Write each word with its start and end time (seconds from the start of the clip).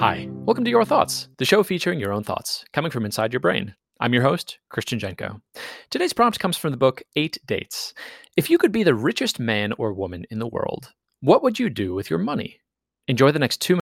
Hi, 0.00 0.28
welcome 0.30 0.64
to 0.64 0.70
Your 0.70 0.86
Thoughts, 0.86 1.28
the 1.36 1.44
show 1.44 1.62
featuring 1.62 2.00
your 2.00 2.10
own 2.10 2.24
thoughts, 2.24 2.64
coming 2.72 2.90
from 2.90 3.04
inside 3.04 3.34
your 3.34 3.40
brain. 3.40 3.74
I'm 4.00 4.14
your 4.14 4.22
host, 4.22 4.58
Christian 4.70 4.98
Jenko. 4.98 5.42
Today's 5.90 6.14
prompt 6.14 6.38
comes 6.38 6.56
from 6.56 6.70
the 6.70 6.78
book 6.78 7.02
Eight 7.16 7.36
Dates. 7.44 7.92
If 8.34 8.48
you 8.48 8.56
could 8.56 8.72
be 8.72 8.82
the 8.82 8.94
richest 8.94 9.38
man 9.38 9.74
or 9.76 9.92
woman 9.92 10.24
in 10.30 10.38
the 10.38 10.48
world, 10.48 10.90
what 11.20 11.42
would 11.42 11.58
you 11.58 11.68
do 11.68 11.92
with 11.92 12.08
your 12.08 12.18
money? 12.18 12.60
Enjoy 13.08 13.30
the 13.30 13.38
next 13.38 13.60
two 13.60 13.78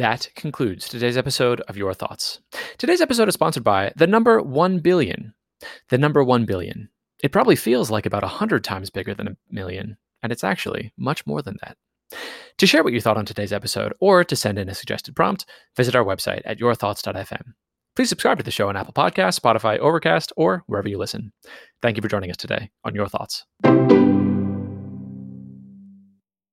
That 0.00 0.30
concludes 0.34 0.88
today's 0.88 1.18
episode 1.18 1.60
of 1.68 1.76
Your 1.76 1.92
Thoughts. 1.92 2.40
Today's 2.78 3.02
episode 3.02 3.28
is 3.28 3.34
sponsored 3.34 3.64
by 3.64 3.92
the 3.96 4.06
number 4.06 4.40
1 4.40 4.78
billion. 4.78 5.34
The 5.90 5.98
number 5.98 6.24
1 6.24 6.46
billion. 6.46 6.88
It 7.22 7.32
probably 7.32 7.54
feels 7.54 7.90
like 7.90 8.06
about 8.06 8.22
100 8.22 8.64
times 8.64 8.88
bigger 8.88 9.12
than 9.12 9.28
a 9.28 9.36
million, 9.50 9.98
and 10.22 10.32
it's 10.32 10.42
actually 10.42 10.94
much 10.96 11.26
more 11.26 11.42
than 11.42 11.58
that. 11.62 11.76
To 12.56 12.66
share 12.66 12.82
what 12.82 12.94
you 12.94 13.02
thought 13.02 13.18
on 13.18 13.26
today's 13.26 13.52
episode 13.52 13.92
or 14.00 14.24
to 14.24 14.34
send 14.34 14.58
in 14.58 14.70
a 14.70 14.74
suggested 14.74 15.14
prompt, 15.14 15.44
visit 15.76 15.94
our 15.94 16.02
website 16.02 16.40
at 16.46 16.58
yourthoughts.fm. 16.58 17.52
Please 17.94 18.08
subscribe 18.08 18.38
to 18.38 18.42
the 18.42 18.50
show 18.50 18.70
on 18.70 18.78
Apple 18.78 18.94
Podcasts, 18.94 19.38
Spotify, 19.38 19.78
Overcast, 19.78 20.32
or 20.34 20.64
wherever 20.66 20.88
you 20.88 20.96
listen. 20.96 21.34
Thank 21.82 21.98
you 21.98 22.02
for 22.02 22.08
joining 22.08 22.30
us 22.30 22.38
today 22.38 22.70
on 22.84 22.94
Your 22.94 23.06
Thoughts. 23.06 23.44